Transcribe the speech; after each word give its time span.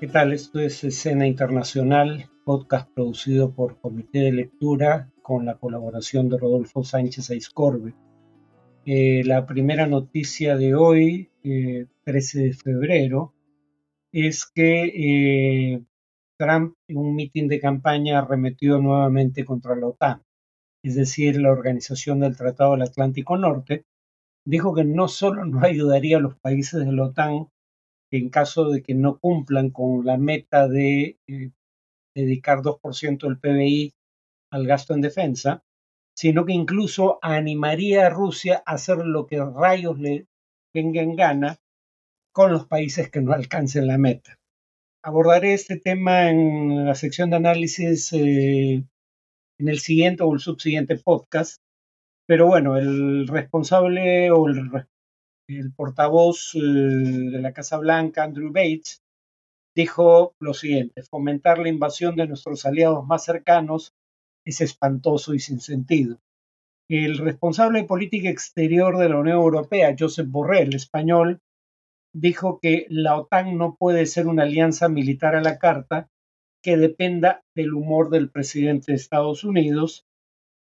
¿Qué 0.00 0.06
tal? 0.06 0.32
Esto 0.32 0.60
es 0.60 0.82
Escena 0.82 1.26
Internacional, 1.26 2.30
podcast 2.46 2.90
producido 2.94 3.54
por 3.54 3.78
Comité 3.82 4.20
de 4.20 4.32
Lectura 4.32 5.10
con 5.20 5.44
la 5.44 5.58
colaboración 5.58 6.30
de 6.30 6.38
Rodolfo 6.38 6.82
Sánchez 6.82 7.28
Aiscorbe. 7.28 7.92
Eh, 8.86 9.22
la 9.26 9.44
primera 9.44 9.86
noticia 9.86 10.56
de 10.56 10.74
hoy, 10.74 11.28
13 11.42 11.92
eh, 12.40 12.44
de 12.44 12.52
febrero, 12.54 13.34
es 14.10 14.46
que 14.46 14.84
eh, 14.86 15.82
Trump 16.38 16.76
en 16.88 16.96
un 16.96 17.14
mitin 17.14 17.46
de 17.46 17.60
campaña 17.60 18.20
arremetió 18.20 18.78
nuevamente 18.78 19.44
contra 19.44 19.76
la 19.76 19.88
OTAN, 19.88 20.22
es 20.82 20.94
decir, 20.94 21.38
la 21.38 21.52
Organización 21.52 22.20
del 22.20 22.38
Tratado 22.38 22.72
del 22.72 22.88
Atlántico 22.88 23.36
Norte, 23.36 23.84
dijo 24.46 24.74
que 24.74 24.84
no 24.84 25.08
solo 25.08 25.44
no 25.44 25.60
ayudaría 25.62 26.16
a 26.16 26.20
los 26.20 26.38
países 26.38 26.86
de 26.86 26.90
la 26.90 27.04
OTAN 27.04 27.48
en 28.10 28.28
caso 28.28 28.68
de 28.70 28.82
que 28.82 28.94
no 28.94 29.18
cumplan 29.18 29.70
con 29.70 30.04
la 30.04 30.16
meta 30.16 30.68
de 30.68 31.18
eh, 31.26 31.50
dedicar 32.14 32.60
2% 32.62 33.20
del 33.20 33.38
PBI 33.38 33.94
al 34.50 34.66
gasto 34.66 34.94
en 34.94 35.00
defensa, 35.00 35.62
sino 36.14 36.44
que 36.44 36.52
incluso 36.52 37.18
animaría 37.22 38.06
a 38.06 38.10
Rusia 38.10 38.62
a 38.66 38.72
hacer 38.74 38.98
lo 38.98 39.26
que 39.26 39.42
rayos 39.42 39.98
le 39.98 40.26
venga 40.74 41.02
en 41.02 41.16
gana 41.16 41.58
con 42.32 42.52
los 42.52 42.66
países 42.66 43.10
que 43.10 43.20
no 43.20 43.32
alcancen 43.32 43.86
la 43.86 43.98
meta. 43.98 44.38
Abordaré 45.02 45.54
este 45.54 45.78
tema 45.78 46.28
en 46.28 46.84
la 46.84 46.94
sección 46.94 47.30
de 47.30 47.36
análisis 47.36 48.12
eh, 48.12 48.84
en 49.58 49.68
el 49.68 49.78
siguiente 49.78 50.22
o 50.22 50.34
el 50.34 50.40
subsiguiente 50.40 50.96
podcast, 50.96 51.62
pero 52.26 52.46
bueno, 52.46 52.76
el 52.76 53.26
responsable 53.26 54.30
o 54.30 54.46
el, 54.46 54.70
el 55.58 55.72
portavoz 55.72 56.54
eh, 56.54 56.58
de 56.60 57.40
la 57.40 57.52
Casa 57.52 57.78
Blanca, 57.78 58.24
Andrew 58.24 58.52
Bates, 58.52 59.02
dijo 59.74 60.34
lo 60.40 60.54
siguiente, 60.54 61.02
fomentar 61.02 61.58
la 61.58 61.68
invasión 61.68 62.16
de 62.16 62.26
nuestros 62.26 62.66
aliados 62.66 63.06
más 63.06 63.24
cercanos 63.24 63.94
es 64.44 64.60
espantoso 64.60 65.34
y 65.34 65.38
sin 65.38 65.60
sentido. 65.60 66.18
El 66.88 67.18
responsable 67.18 67.82
de 67.82 67.86
política 67.86 68.28
exterior 68.30 68.98
de 68.98 69.08
la 69.08 69.18
Unión 69.18 69.36
Europea, 69.36 69.94
Josep 69.96 70.26
Borrell, 70.26 70.74
español, 70.74 71.40
dijo 72.12 72.58
que 72.60 72.86
la 72.88 73.16
OTAN 73.16 73.56
no 73.56 73.76
puede 73.76 74.06
ser 74.06 74.26
una 74.26 74.42
alianza 74.42 74.88
militar 74.88 75.36
a 75.36 75.40
la 75.40 75.58
carta 75.58 76.08
que 76.62 76.76
dependa 76.76 77.42
del 77.54 77.74
humor 77.74 78.10
del 78.10 78.30
presidente 78.30 78.92
de 78.92 78.96
Estados 78.96 79.44
Unidos. 79.44 80.04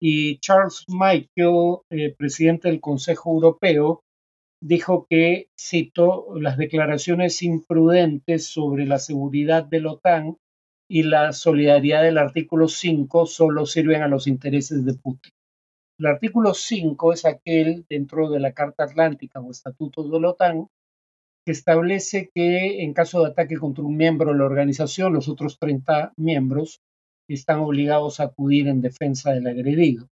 Y 0.00 0.38
Charles 0.38 0.84
Michael, 0.88 1.78
eh, 1.90 2.14
presidente 2.16 2.68
del 2.68 2.80
Consejo 2.80 3.32
Europeo, 3.32 4.02
dijo 4.60 5.06
que, 5.08 5.48
cito, 5.58 6.26
las 6.38 6.56
declaraciones 6.56 7.42
imprudentes 7.42 8.46
sobre 8.46 8.86
la 8.86 8.98
seguridad 8.98 9.64
de 9.64 9.80
la 9.80 9.92
OTAN 9.92 10.36
y 10.90 11.02
la 11.02 11.32
solidaridad 11.32 12.02
del 12.02 12.18
artículo 12.18 12.68
5 12.68 13.26
solo 13.26 13.66
sirven 13.66 14.02
a 14.02 14.08
los 14.08 14.26
intereses 14.26 14.84
de 14.84 14.94
Putin. 14.94 15.32
El 15.98 16.06
artículo 16.06 16.54
5 16.54 17.12
es 17.12 17.24
aquel 17.24 17.84
dentro 17.88 18.30
de 18.30 18.40
la 18.40 18.52
Carta 18.52 18.84
Atlántica 18.84 19.40
o 19.40 19.50
Estatuto 19.50 20.08
de 20.08 20.20
la 20.20 20.30
OTAN 20.30 20.68
que 21.44 21.52
establece 21.52 22.30
que 22.34 22.82
en 22.82 22.92
caso 22.92 23.22
de 23.22 23.30
ataque 23.30 23.56
contra 23.56 23.82
un 23.82 23.96
miembro 23.96 24.32
de 24.32 24.38
la 24.38 24.44
organización, 24.44 25.14
los 25.14 25.28
otros 25.28 25.58
30 25.58 26.12
miembros 26.16 26.82
están 27.28 27.60
obligados 27.60 28.20
a 28.20 28.24
acudir 28.24 28.68
en 28.68 28.80
defensa 28.80 29.32
del 29.32 29.46
agredido. 29.46 30.08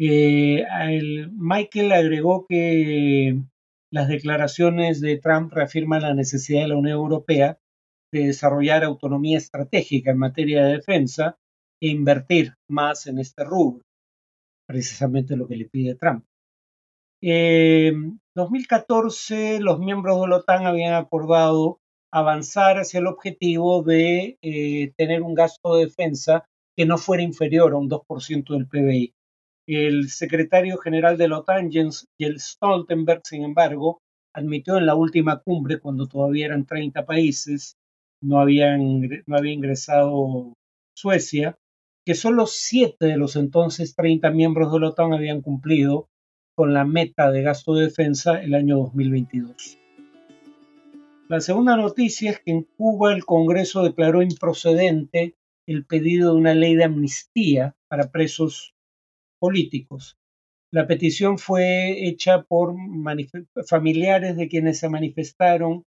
Eh, 0.00 0.64
Michael 1.32 1.92
agregó 1.92 2.46
que 2.48 3.40
las 3.92 4.08
declaraciones 4.08 5.00
de 5.00 5.18
Trump 5.18 5.52
reafirman 5.52 6.02
la 6.02 6.14
necesidad 6.14 6.62
de 6.62 6.68
la 6.68 6.76
Unión 6.76 6.98
Europea 6.98 7.58
de 8.12 8.26
desarrollar 8.26 8.84
autonomía 8.84 9.38
estratégica 9.38 10.10
en 10.12 10.18
materia 10.18 10.64
de 10.64 10.74
defensa 10.74 11.36
e 11.80 11.88
invertir 11.88 12.54
más 12.68 13.06
en 13.06 13.18
este 13.18 13.44
rubro, 13.44 13.82
precisamente 14.66 15.36
lo 15.36 15.48
que 15.48 15.56
le 15.56 15.68
pide 15.68 15.94
Trump. 15.94 16.24
En 17.20 18.20
2014, 18.36 19.60
los 19.60 19.80
miembros 19.80 20.20
de 20.20 20.28
la 20.28 20.36
OTAN 20.36 20.66
habían 20.66 20.94
acordado 20.94 21.80
avanzar 22.12 22.78
hacia 22.78 23.00
el 23.00 23.08
objetivo 23.08 23.82
de 23.82 24.38
eh, 24.40 24.92
tener 24.96 25.22
un 25.22 25.34
gasto 25.34 25.76
de 25.76 25.86
defensa 25.86 26.44
que 26.76 26.86
no 26.86 26.96
fuera 26.96 27.24
inferior 27.24 27.72
a 27.72 27.76
un 27.76 27.90
2% 27.90 28.52
del 28.54 28.68
PBI. 28.68 29.12
El 29.68 30.08
secretario 30.08 30.78
general 30.78 31.18
de 31.18 31.28
la 31.28 31.40
OTAN, 31.40 31.70
Jens 31.70 32.08
Stoltenberg, 32.18 33.20
sin 33.24 33.44
embargo, 33.44 34.00
admitió 34.32 34.78
en 34.78 34.86
la 34.86 34.94
última 34.94 35.40
cumbre, 35.40 35.78
cuando 35.78 36.06
todavía 36.06 36.46
eran 36.46 36.64
30 36.64 37.04
países, 37.04 37.76
no, 38.22 38.40
habían, 38.40 39.02
no 39.26 39.36
había 39.36 39.52
ingresado 39.52 40.54
Suecia, 40.96 41.58
que 42.06 42.14
solo 42.14 42.46
siete 42.46 43.04
de 43.04 43.18
los 43.18 43.36
entonces 43.36 43.94
30 43.94 44.30
miembros 44.30 44.72
de 44.72 44.80
la 44.80 44.88
OTAN 44.88 45.12
habían 45.12 45.42
cumplido 45.42 46.08
con 46.56 46.72
la 46.72 46.86
meta 46.86 47.30
de 47.30 47.42
gasto 47.42 47.74
de 47.74 47.84
defensa 47.84 48.40
el 48.40 48.54
año 48.54 48.78
2022. 48.78 49.78
La 51.28 51.42
segunda 51.42 51.76
noticia 51.76 52.30
es 52.30 52.40
que 52.40 52.52
en 52.52 52.62
Cuba 52.62 53.12
el 53.12 53.26
Congreso 53.26 53.82
declaró 53.82 54.22
improcedente 54.22 55.34
el 55.66 55.84
pedido 55.84 56.32
de 56.32 56.40
una 56.40 56.54
ley 56.54 56.74
de 56.74 56.84
amnistía 56.84 57.76
para 57.86 58.10
presos 58.10 58.72
políticos. 59.38 60.18
La 60.70 60.86
petición 60.86 61.38
fue 61.38 62.08
hecha 62.08 62.42
por 62.42 62.74
familiares 63.66 64.36
de 64.36 64.48
quienes 64.48 64.78
se 64.78 64.88
manifestaron 64.88 65.84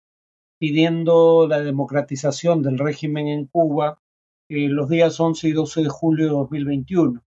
pidiendo 0.59 1.47
la 1.49 1.61
democratización 1.61 2.63
del 2.63 2.79
régimen 2.79 3.29
en 3.29 3.47
Cuba 3.47 4.01
eh, 4.49 4.69
los 4.69 4.89
días 4.89 5.19
11 5.21 5.49
y 5.49 5.53
12 5.53 5.83
de 5.83 5.89
julio 5.89 6.25
de 6.27 6.33
2021. 6.33 7.23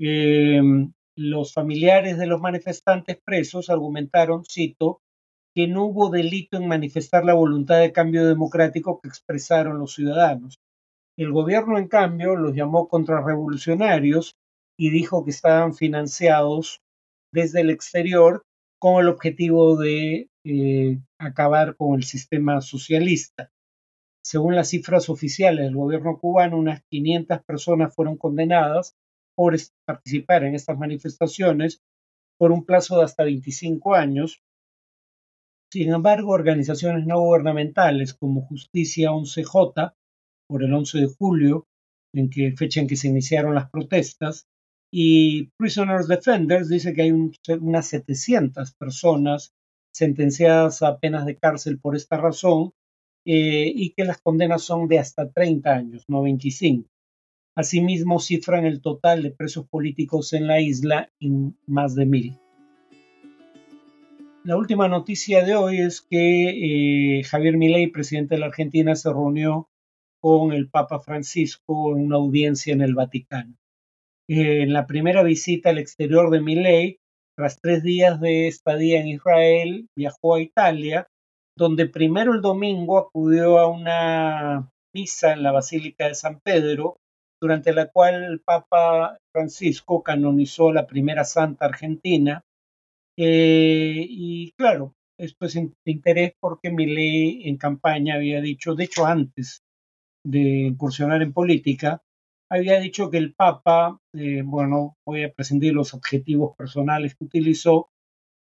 Em, 0.00 0.92
los 1.16 1.52
familiares 1.52 2.18
de 2.18 2.26
los 2.26 2.40
manifestantes 2.40 3.18
presos 3.24 3.70
argumentaron, 3.70 4.44
cito, 4.44 5.00
que 5.54 5.66
no 5.66 5.86
hubo 5.86 6.10
delito 6.10 6.56
en 6.56 6.68
manifestar 6.68 7.24
la 7.24 7.34
voluntad 7.34 7.80
de 7.80 7.92
cambio 7.92 8.26
democrático 8.26 9.00
que 9.00 9.08
expresaron 9.08 9.78
los 9.78 9.94
ciudadanos. 9.94 10.60
El 11.16 11.32
gobierno, 11.32 11.78
en 11.78 11.88
cambio, 11.88 12.36
los 12.36 12.54
llamó 12.54 12.86
contrarrevolucionarios 12.86 14.36
y 14.78 14.90
dijo 14.90 15.24
que 15.24 15.30
estaban 15.30 15.74
financiados 15.74 16.80
desde 17.32 17.60
el 17.60 17.70
exterior 17.70 18.44
con 18.80 19.02
el 19.02 19.08
objetivo 19.08 19.76
de 19.76 20.30
eh, 20.44 20.98
acabar 21.18 21.76
con 21.76 21.96
el 21.96 22.04
sistema 22.04 22.60
socialista. 22.60 23.50
Según 24.24 24.54
las 24.54 24.68
cifras 24.68 25.08
oficiales 25.08 25.64
del 25.64 25.74
gobierno 25.74 26.18
cubano, 26.18 26.58
unas 26.58 26.82
500 26.90 27.42
personas 27.44 27.94
fueron 27.94 28.16
condenadas 28.16 28.94
por 29.36 29.56
participar 29.84 30.44
en 30.44 30.54
estas 30.54 30.78
manifestaciones 30.78 31.80
por 32.38 32.52
un 32.52 32.64
plazo 32.64 32.98
de 32.98 33.04
hasta 33.04 33.24
25 33.24 33.94
años. 33.94 34.42
Sin 35.72 35.92
embargo, 35.92 36.30
organizaciones 36.30 37.06
no 37.06 37.20
gubernamentales 37.20 38.14
como 38.14 38.42
Justicia 38.42 39.10
11J, 39.10 39.94
por 40.48 40.62
el 40.62 40.72
11 40.72 40.98
de 40.98 41.06
julio, 41.06 41.66
en 42.14 42.30
que 42.30 42.52
fecha 42.56 42.80
en 42.80 42.86
que 42.86 42.96
se 42.96 43.08
iniciaron 43.08 43.54
las 43.54 43.70
protestas, 43.70 44.46
y 44.90 45.50
Prisoners 45.58 46.08
Defenders 46.08 46.68
dice 46.68 46.94
que 46.94 47.02
hay 47.02 47.10
unas 47.10 47.86
700 47.88 48.72
personas 48.72 49.54
sentenciadas 49.92 50.82
a 50.82 50.98
penas 50.98 51.26
de 51.26 51.36
cárcel 51.36 51.78
por 51.78 51.94
esta 51.94 52.16
razón 52.16 52.72
eh, 53.26 53.70
y 53.74 53.90
que 53.90 54.04
las 54.04 54.20
condenas 54.20 54.62
son 54.62 54.88
de 54.88 54.98
hasta 54.98 55.30
30 55.30 55.70
años, 55.70 56.04
no 56.08 56.22
25. 56.22 56.88
Asimismo, 57.54 58.20
cifran 58.20 58.64
el 58.64 58.80
total 58.80 59.22
de 59.22 59.32
presos 59.32 59.66
políticos 59.68 60.32
en 60.32 60.46
la 60.46 60.60
isla 60.60 61.10
en 61.20 61.56
más 61.66 61.94
de 61.94 62.06
mil. 62.06 62.38
La 64.44 64.56
última 64.56 64.88
noticia 64.88 65.44
de 65.44 65.56
hoy 65.56 65.80
es 65.80 66.00
que 66.00 67.18
eh, 67.18 67.24
Javier 67.24 67.58
Milei, 67.58 67.88
presidente 67.88 68.36
de 68.36 68.40
la 68.40 68.46
Argentina, 68.46 68.94
se 68.94 69.10
reunió 69.10 69.68
con 70.20 70.52
el 70.52 70.70
Papa 70.70 71.00
Francisco 71.00 71.94
en 71.94 72.06
una 72.06 72.16
audiencia 72.16 72.72
en 72.72 72.80
el 72.80 72.94
Vaticano 72.94 73.58
en 74.28 74.72
la 74.72 74.86
primera 74.86 75.22
visita 75.22 75.70
al 75.70 75.78
exterior 75.78 76.30
de 76.30 76.40
Milei, 76.40 76.98
tras 77.36 77.60
tres 77.60 77.82
días 77.82 78.20
de 78.20 78.48
estadía 78.48 79.00
en 79.00 79.08
Israel, 79.08 79.88
viajó 79.96 80.34
a 80.34 80.40
Italia, 80.40 81.08
donde 81.56 81.86
primero 81.86 82.34
el 82.34 82.42
domingo 82.42 82.98
acudió 82.98 83.58
a 83.58 83.68
una 83.68 84.70
misa 84.94 85.32
en 85.32 85.42
la 85.42 85.52
Basílica 85.52 86.08
de 86.08 86.14
San 86.14 86.40
Pedro, 86.40 86.96
durante 87.40 87.72
la 87.72 87.86
cual 87.90 88.24
el 88.24 88.40
Papa 88.40 89.18
Francisco 89.32 90.02
canonizó 90.02 90.72
la 90.72 90.86
primera 90.86 91.24
santa 91.24 91.66
argentina. 91.66 92.42
Eh, 93.16 94.06
y 94.08 94.52
claro, 94.52 94.94
esto 95.18 95.46
es 95.46 95.54
de 95.54 95.72
interés 95.84 96.32
porque 96.40 96.70
Milei 96.70 97.48
en 97.48 97.56
campaña 97.56 98.14
había 98.14 98.40
dicho, 98.40 98.74
de 98.74 98.84
hecho 98.84 99.06
antes 99.06 99.62
de 100.24 100.66
incursionar 100.66 101.22
en 101.22 101.32
política, 101.32 102.02
había 102.50 102.80
dicho 102.80 103.10
que 103.10 103.18
el 103.18 103.34
Papa, 103.34 104.00
eh, 104.14 104.42
bueno, 104.44 104.96
voy 105.06 105.24
a 105.24 105.32
presentar 105.32 105.72
los 105.72 105.94
objetivos 105.94 106.56
personales 106.56 107.14
que 107.14 107.24
utilizó, 107.24 107.90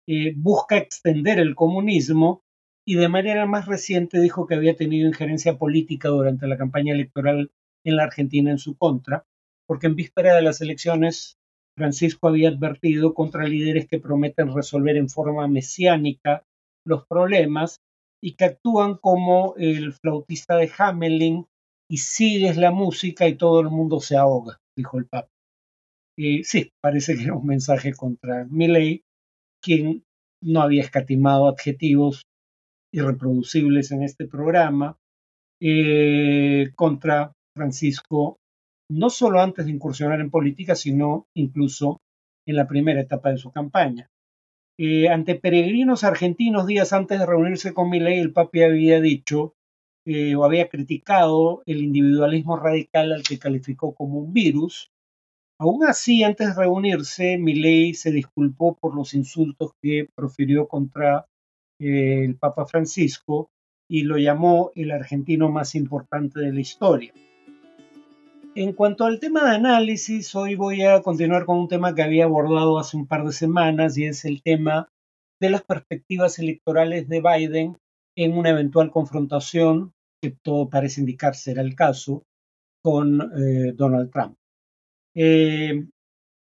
eh, 0.09 0.33
busca 0.37 0.77
extender 0.77 1.39
el 1.39 1.55
comunismo 1.55 2.43
y 2.85 2.97
de 2.97 3.09
manera 3.09 3.47
más 3.47 3.67
reciente 3.67 4.21
dijo 4.21 4.47
que 4.47 4.57
había 4.57 4.77
tenido 4.77 5.07
injerencia 5.07 5.57
política 5.57 6.09
durante 6.09 6.49
la 6.49 6.59
campaña 6.59 6.95
electoral 6.95 7.53
en 7.85 7.97
la 7.97 8.05
Argentina 8.05 8.51
en 8.51 8.59
su 8.59 8.77
contra, 8.77 9.25
porque 9.67 9.87
en 9.87 9.95
víspera 9.95 10.35
de 10.35 10.43
las 10.43 10.61
elecciones 10.61 11.39
Francisco 11.77 12.29
había 12.29 12.49
advertido 12.49 13.15
contra 13.15 13.47
líderes 13.47 13.87
que 13.89 14.01
prometen 14.01 14.55
resolver 14.55 14.97
en 14.97 15.09
forma 15.09 15.47
mesiánica 15.49 16.45
los 16.85 17.07
problemas 17.07 17.81
y 18.23 18.35
que 18.35 18.45
actúan 18.45 18.97
como 18.97 19.55
el 19.57 19.93
flautista 19.93 20.57
de 20.57 20.71
Hamelin 20.77 21.47
y 21.93 21.99
sigues 21.99 22.56
la 22.56 22.71
música 22.71 23.29
y 23.29 23.37
todo 23.37 23.61
el 23.61 23.69
mundo 23.69 24.00
se 24.00 24.17
ahoga, 24.17 24.56
dijo 24.75 24.97
el 24.97 25.06
Papa. 25.06 25.29
Sí, 26.17 26.71
parece 26.83 27.17
que 27.17 27.25
era 27.25 27.35
un 27.35 27.47
mensaje 27.47 27.93
contra 27.93 28.47
Milley, 28.47 29.03
quien 29.62 30.03
no 30.43 30.62
había 30.62 30.81
escatimado 30.81 31.49
adjetivos 31.49 32.23
irreproducibles 32.94 33.93
en 33.93 34.05
este 34.05 34.27
programa, 34.27 34.97
eh, 35.61 36.71
contra 36.77 37.33
Francisco, 37.55 38.39
no 38.91 39.11
solo 39.11 39.43
antes 39.43 39.67
de 39.67 39.73
incursionar 39.73 40.21
en 40.21 40.31
política, 40.31 40.75
sino 40.75 41.27
incluso 41.37 42.00
en 42.49 42.56
la 42.56 42.67
primera 42.67 43.03
etapa 43.03 43.33
de 43.33 43.37
su 43.37 43.53
campaña. 43.53 44.09
Eh, 44.81 45.11
ante 45.11 45.35
peregrinos 45.35 46.05
argentinos 46.05 46.67
días 46.67 46.94
antes 46.94 47.19
de 47.19 47.27
reunirse 47.27 47.75
con 47.75 47.91
Milei, 47.91 48.19
el 48.19 48.33
papi 48.33 48.62
había 48.62 48.99
dicho 48.99 49.53
eh, 50.05 50.35
o 50.35 50.45
había 50.45 50.69
criticado 50.69 51.63
el 51.67 51.83
individualismo 51.83 52.57
radical 52.57 53.13
al 53.13 53.23
que 53.23 53.39
calificó 53.39 53.95
como 53.95 54.19
un 54.19 54.33
virus. 54.33 54.91
Aún 55.59 55.85
así, 55.85 56.25
antes 56.25 56.49
de 56.49 56.55
reunirse, 56.55 57.39
Milei 57.39 57.95
se 57.95 58.11
disculpó 58.11 58.75
por 58.75 58.97
los 58.97 59.15
insultos 59.15 59.73
que 59.81 60.09
profirió 60.15 60.67
contra 60.67 61.27
eh, 61.79 62.25
el 62.25 62.37
Papa 62.37 62.67
Francisco 62.67 63.51
y 63.89 64.03
lo 64.03 64.19
llamó 64.19 64.73
el 64.75 64.91
argentino 64.91 65.51
más 65.51 65.75
importante 65.75 66.41
de 66.41 66.53
la 66.53 66.61
historia. 66.61 67.13
En 68.55 68.73
cuanto 68.73 69.05
al 69.05 69.21
tema 69.21 69.45
de 69.45 69.57
análisis, 69.57 70.35
hoy 70.35 70.57
voy 70.57 70.83
a 70.83 71.01
continuar 71.01 71.47
con 71.47 71.59
un 71.59 71.69
tema 71.69 71.95
que 71.95 72.03
había 72.03 72.25
abordado 72.25 72.79
hace 72.79 72.97
un 72.97 73.07
par 73.07 73.25
de 73.25 73.33
semanas 73.33 73.97
y 73.97 74.05
es 74.05 74.25
el 74.25 74.43
tema 74.43 74.89
de 75.41 75.51
las 75.51 75.63
perspectivas 75.63 76.39
electorales 76.39 77.09
de 77.09 77.21
Biden 77.23 77.79
en 78.17 78.37
una 78.37 78.50
eventual 78.50 78.91
confrontación, 78.91 79.93
que 80.23 80.31
todo 80.43 80.69
parece 80.69 81.00
indicar 81.00 81.35
será 81.35 81.62
el 81.62 81.75
caso, 81.75 82.25
con 82.82 83.20
eh, 83.20 83.73
Donald 83.75 84.11
Trump. 84.11 84.37
Eh, 85.14 85.87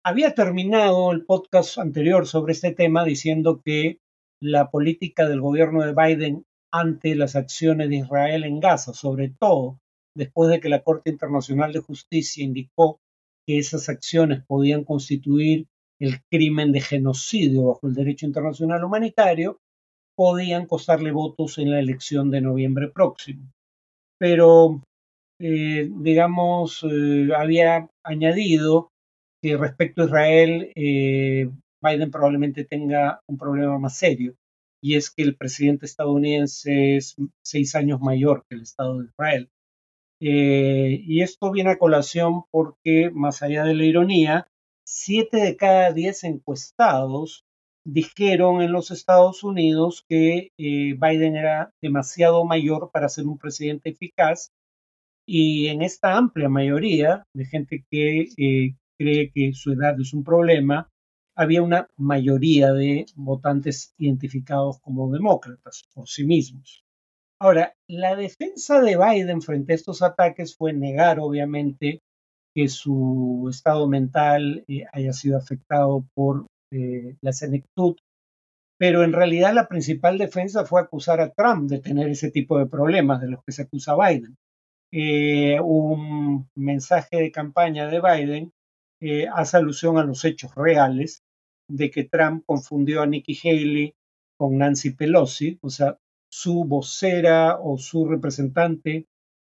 había 0.04 0.34
terminado 0.34 1.12
el 1.12 1.24
podcast 1.24 1.78
anterior 1.78 2.26
sobre 2.26 2.52
este 2.52 2.72
tema 2.72 3.04
diciendo 3.04 3.60
que 3.64 3.98
la 4.42 4.70
política 4.70 5.28
del 5.28 5.40
gobierno 5.40 5.82
de 5.82 5.92
Biden 5.92 6.44
ante 6.72 7.14
las 7.14 7.36
acciones 7.36 7.88
de 7.88 7.96
Israel 7.96 8.44
en 8.44 8.60
Gaza, 8.60 8.94
sobre 8.94 9.34
todo 9.38 9.78
después 10.16 10.50
de 10.50 10.60
que 10.60 10.68
la 10.68 10.82
Corte 10.82 11.10
Internacional 11.10 11.72
de 11.72 11.80
Justicia 11.80 12.44
indicó 12.44 13.00
que 13.46 13.58
esas 13.58 13.88
acciones 13.88 14.42
podían 14.46 14.84
constituir 14.84 15.66
el 16.00 16.22
crimen 16.30 16.72
de 16.72 16.80
genocidio 16.80 17.66
bajo 17.66 17.86
el 17.86 17.94
derecho 17.94 18.26
internacional 18.26 18.82
humanitario, 18.84 19.60
podían 20.20 20.66
costarle 20.66 21.12
votos 21.12 21.56
en 21.56 21.70
la 21.70 21.80
elección 21.80 22.30
de 22.30 22.42
noviembre 22.42 22.88
próximo. 22.88 23.50
Pero, 24.18 24.82
eh, 25.40 25.88
digamos, 25.90 26.82
eh, 26.82 27.30
había 27.34 27.88
añadido 28.04 28.90
que 29.42 29.56
respecto 29.56 30.02
a 30.02 30.04
Israel, 30.04 30.72
eh, 30.74 31.48
Biden 31.82 32.10
probablemente 32.10 32.66
tenga 32.66 33.22
un 33.30 33.38
problema 33.38 33.78
más 33.78 33.96
serio, 33.96 34.34
y 34.82 34.96
es 34.96 35.10
que 35.10 35.22
el 35.22 35.36
presidente 35.36 35.86
estadounidense 35.86 36.96
es 36.96 37.16
seis 37.42 37.74
años 37.74 38.02
mayor 38.02 38.44
que 38.46 38.56
el 38.56 38.62
Estado 38.64 38.98
de 38.98 39.06
Israel. 39.06 39.48
Y 40.20 41.22
esto 41.22 41.50
viene 41.50 41.70
a 41.70 41.78
colación 41.78 42.42
porque, 42.50 43.10
más 43.10 43.42
allá 43.42 43.64
de 43.64 43.72
la 43.72 43.86
ironía, 43.86 44.46
siete 44.86 45.38
de 45.38 45.56
cada 45.56 45.94
diez 45.94 46.24
encuestados 46.24 47.46
dijeron 47.92 48.62
en 48.62 48.72
los 48.72 48.90
Estados 48.90 49.42
Unidos 49.42 50.04
que 50.08 50.52
eh, 50.58 50.94
Biden 50.94 51.36
era 51.36 51.72
demasiado 51.82 52.44
mayor 52.44 52.90
para 52.92 53.08
ser 53.08 53.26
un 53.26 53.38
presidente 53.38 53.90
eficaz 53.90 54.52
y 55.26 55.66
en 55.66 55.82
esta 55.82 56.16
amplia 56.16 56.48
mayoría 56.48 57.24
de 57.34 57.44
gente 57.46 57.84
que 57.90 58.28
eh, 58.36 58.74
cree 58.98 59.30
que 59.32 59.52
su 59.54 59.72
edad 59.72 60.00
es 60.00 60.12
un 60.12 60.22
problema, 60.22 60.88
había 61.36 61.62
una 61.62 61.88
mayoría 61.96 62.72
de 62.72 63.06
votantes 63.16 63.94
identificados 63.98 64.80
como 64.80 65.10
demócratas 65.10 65.84
por 65.94 66.08
sí 66.08 66.24
mismos. 66.24 66.84
Ahora, 67.40 67.74
la 67.88 68.14
defensa 68.14 68.80
de 68.82 68.98
Biden 68.98 69.40
frente 69.40 69.72
a 69.72 69.76
estos 69.76 70.02
ataques 70.02 70.56
fue 70.56 70.72
negar, 70.74 71.18
obviamente, 71.18 72.02
que 72.54 72.68
su 72.68 73.48
estado 73.50 73.88
mental 73.88 74.64
eh, 74.68 74.84
haya 74.92 75.12
sido 75.12 75.38
afectado 75.38 76.04
por 76.14 76.46
eh, 76.70 77.16
la 77.20 77.32
senectud, 77.32 77.96
pero 78.78 79.04
en 79.04 79.12
realidad 79.12 79.52
la 79.54 79.68
principal 79.68 80.18
defensa 80.18 80.64
fue 80.64 80.80
acusar 80.80 81.20
a 81.20 81.30
Trump 81.30 81.70
de 81.70 81.80
tener 81.80 82.08
ese 82.08 82.30
tipo 82.30 82.58
de 82.58 82.66
problemas 82.66 83.20
de 83.20 83.28
los 83.28 83.44
que 83.44 83.52
se 83.52 83.62
acusa 83.62 83.96
Biden. 83.96 84.36
Eh, 84.92 85.60
un 85.60 86.48
mensaje 86.56 87.16
de 87.16 87.30
campaña 87.30 87.88
de 87.88 88.00
Biden 88.00 88.52
hace 89.32 89.56
alusión 89.56 89.96
a 89.96 90.04
los 90.04 90.24
hechos 90.26 90.54
reales 90.54 91.22
de 91.70 91.90
que 91.90 92.04
Trump 92.04 92.44
confundió 92.44 93.02
a 93.02 93.06
Nikki 93.06 93.38
Haley 93.42 93.94
con 94.36 94.58
Nancy 94.58 94.90
Pelosi, 94.90 95.58
o 95.62 95.70
sea, 95.70 95.98
su 96.30 96.64
vocera 96.64 97.58
o 97.60 97.78
su 97.78 98.06
representante 98.06 99.06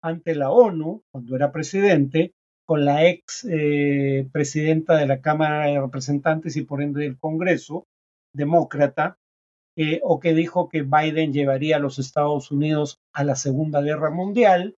ante 0.02 0.34
la 0.34 0.50
ONU, 0.50 1.02
cuando 1.10 1.36
era 1.36 1.52
presidente, 1.52 2.34
con 2.66 2.84
la 2.84 3.06
ex 3.06 3.46
eh, 3.48 4.28
presidenta 4.32 4.96
de 4.96 5.06
la 5.06 5.20
Cámara 5.20 5.66
de 5.66 5.80
Representantes 5.80 6.56
y 6.56 6.62
por 6.62 6.82
ende 6.82 7.02
del 7.02 7.18
Congreso, 7.18 7.86
demócrata, 8.34 9.16
eh, 9.78 10.00
o 10.02 10.20
que 10.20 10.32
dijo 10.34 10.68
que 10.68 10.82
Biden 10.82 11.34
llevaría 11.34 11.76
a 11.76 11.80
los 11.80 11.98
Estados 11.98 12.50
Unidos 12.50 12.98
a 13.14 13.24
la 13.24 13.36
Segunda 13.36 13.82
Guerra 13.82 14.10
Mundial, 14.10 14.74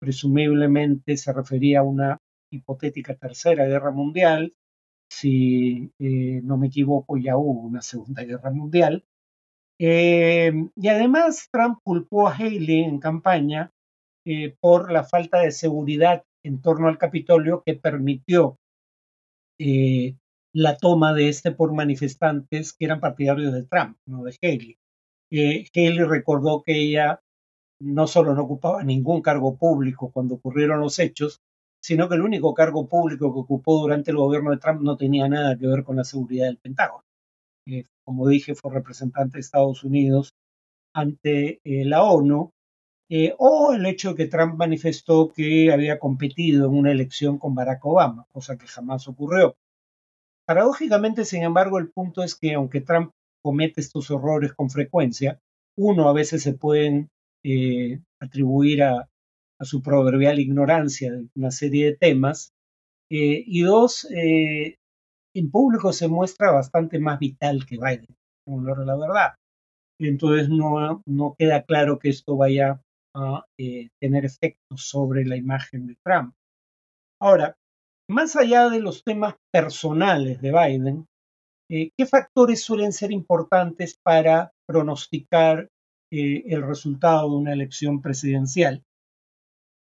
presumiblemente 0.00 1.16
se 1.16 1.32
refería 1.32 1.80
a 1.80 1.82
una 1.82 2.18
hipotética 2.52 3.16
Tercera 3.16 3.66
Guerra 3.66 3.90
Mundial, 3.90 4.52
si 5.10 5.90
eh, 5.98 6.40
no 6.44 6.56
me 6.56 6.68
equivoco 6.68 7.16
ya 7.16 7.36
hubo 7.36 7.60
una 7.60 7.82
Segunda 7.82 8.22
Guerra 8.22 8.52
Mundial, 8.52 9.04
eh, 9.80 10.52
y 10.76 10.88
además 10.88 11.48
Trump 11.50 11.80
culpó 11.82 12.28
a 12.28 12.34
Haley 12.34 12.84
en 12.84 12.98
campaña 12.98 13.70
por 14.60 14.92
la 14.92 15.02
falta 15.02 15.40
de 15.40 15.50
seguridad 15.50 16.22
en 16.44 16.60
torno 16.60 16.88
al 16.88 16.98
Capitolio 16.98 17.62
que 17.64 17.74
permitió 17.74 18.58
eh, 19.58 20.16
la 20.52 20.76
toma 20.76 21.14
de 21.14 21.28
este 21.28 21.52
por 21.52 21.72
manifestantes 21.72 22.72
que 22.72 22.84
eran 22.86 23.00
partidarios 23.00 23.52
de 23.52 23.64
Trump, 23.64 23.96
no 24.06 24.24
de 24.24 24.36
Haley. 24.40 24.76
Haley 25.30 26.04
recordó 26.04 26.62
que 26.62 26.76
ella 26.76 27.20
no 27.80 28.06
solo 28.06 28.34
no 28.34 28.42
ocupaba 28.42 28.82
ningún 28.82 29.22
cargo 29.22 29.56
público 29.56 30.10
cuando 30.12 30.34
ocurrieron 30.34 30.80
los 30.80 30.98
hechos, 30.98 31.40
sino 31.82 32.08
que 32.08 32.16
el 32.16 32.22
único 32.22 32.52
cargo 32.52 32.88
público 32.88 33.32
que 33.32 33.40
ocupó 33.40 33.80
durante 33.80 34.10
el 34.10 34.16
gobierno 34.16 34.50
de 34.50 34.58
Trump 34.58 34.82
no 34.82 34.96
tenía 34.96 35.28
nada 35.28 35.56
que 35.56 35.66
ver 35.66 35.84
con 35.84 35.96
la 35.96 36.04
seguridad 36.04 36.46
del 36.46 36.58
Pentágono 36.58 37.04
como 38.04 38.28
dije, 38.28 38.54
fue 38.54 38.72
representante 38.72 39.36
de 39.36 39.40
Estados 39.40 39.84
Unidos 39.84 40.34
ante 40.94 41.60
eh, 41.64 41.84
la 41.84 42.02
ONU, 42.02 42.52
eh, 43.12 43.34
o 43.38 43.72
el 43.72 43.86
hecho 43.86 44.10
de 44.10 44.14
que 44.14 44.26
Trump 44.26 44.54
manifestó 44.56 45.32
que 45.32 45.72
había 45.72 45.98
competido 45.98 46.66
en 46.66 46.78
una 46.78 46.92
elección 46.92 47.38
con 47.38 47.56
Barack 47.56 47.84
Obama, 47.84 48.24
cosa 48.30 48.56
que 48.56 48.68
jamás 48.68 49.08
ocurrió. 49.08 49.56
Paradójicamente, 50.46 51.24
sin 51.24 51.42
embargo, 51.42 51.78
el 51.78 51.90
punto 51.90 52.22
es 52.22 52.36
que 52.36 52.54
aunque 52.54 52.80
Trump 52.80 53.10
comete 53.42 53.80
estos 53.80 54.10
errores 54.10 54.52
con 54.52 54.70
frecuencia, 54.70 55.40
uno 55.76 56.08
a 56.08 56.12
veces 56.12 56.44
se 56.44 56.52
pueden 56.54 57.10
eh, 57.44 58.00
atribuir 58.20 58.84
a, 58.84 59.08
su 59.62 59.82
proverbial 59.82 60.38
ignorancia 60.38 61.12
de 61.12 61.28
una 61.34 61.50
serie 61.50 61.86
de 61.86 61.96
temas, 61.96 62.54
y 63.10 63.60
dos, 63.62 64.06
en 64.10 65.50
público 65.50 65.92
se 65.92 66.08
muestra 66.08 66.52
bastante 66.52 66.98
más 66.98 67.18
vital 67.18 67.66
que 67.66 67.76
Biden, 67.76 68.06
la 68.46 68.96
verdad. 68.96 69.34
Entonces 69.98 70.48
no, 70.48 71.02
no 71.04 71.34
queda 71.36 71.62
claro 71.64 71.98
que 71.98 72.08
esto 72.08 72.36
vaya 72.36 72.80
a 73.14 73.44
eh, 73.58 73.88
tener 74.00 74.24
efectos 74.24 74.88
sobre 74.88 75.24
la 75.24 75.36
imagen 75.36 75.86
de 75.86 75.96
Trump. 76.04 76.34
Ahora, 77.20 77.56
más 78.08 78.36
allá 78.36 78.68
de 78.68 78.80
los 78.80 79.04
temas 79.04 79.36
personales 79.52 80.40
de 80.40 80.52
Biden, 80.52 81.06
eh, 81.70 81.90
¿qué 81.96 82.06
factores 82.06 82.62
suelen 82.62 82.92
ser 82.92 83.12
importantes 83.12 83.96
para 84.02 84.52
pronosticar 84.66 85.68
eh, 86.12 86.42
el 86.46 86.62
resultado 86.62 87.30
de 87.30 87.36
una 87.36 87.52
elección 87.52 88.02
presidencial? 88.02 88.82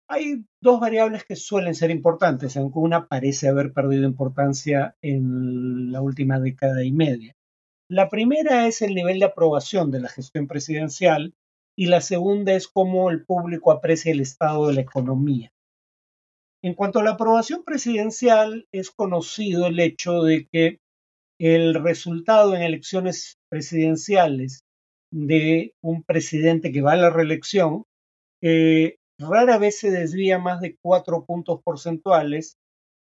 Hay 0.08 0.44
dos 0.62 0.80
variables 0.80 1.24
que 1.24 1.36
suelen 1.36 1.74
ser 1.74 1.90
importantes, 1.90 2.56
aunque 2.56 2.78
una 2.78 3.06
parece 3.06 3.48
haber 3.48 3.72
perdido 3.72 4.04
importancia 4.04 4.96
en 5.02 5.90
la 5.90 6.00
última 6.00 6.38
década 6.38 6.84
y 6.84 6.92
media. 6.92 7.34
La 7.90 8.08
primera 8.08 8.66
es 8.66 8.82
el 8.82 8.94
nivel 8.94 9.18
de 9.18 9.26
aprobación 9.26 9.90
de 9.90 10.00
la 10.00 10.08
gestión 10.08 10.46
presidencial 10.46 11.34
y 11.76 11.86
la 11.86 12.00
segunda 12.00 12.54
es 12.54 12.68
cómo 12.68 13.10
el 13.10 13.24
público 13.24 13.70
aprecia 13.70 14.12
el 14.12 14.20
estado 14.20 14.68
de 14.68 14.74
la 14.74 14.80
economía. 14.80 15.52
En 16.62 16.74
cuanto 16.74 16.98
a 16.98 17.04
la 17.04 17.12
aprobación 17.12 17.62
presidencial, 17.64 18.66
es 18.72 18.90
conocido 18.90 19.66
el 19.66 19.78
hecho 19.78 20.22
de 20.22 20.48
que 20.50 20.78
el 21.38 21.74
resultado 21.74 22.54
en 22.54 22.62
elecciones 22.62 23.38
presidenciales 23.50 24.64
de 25.12 25.74
un 25.82 26.02
presidente 26.02 26.72
que 26.72 26.80
va 26.80 26.92
a 26.92 26.96
la 26.96 27.10
reelección 27.10 27.84
eh, 28.42 28.96
rara 29.18 29.58
vez 29.58 29.78
se 29.78 29.90
desvía 29.90 30.38
más 30.38 30.60
de 30.60 30.76
cuatro 30.82 31.24
puntos 31.24 31.60
porcentuales 31.62 32.56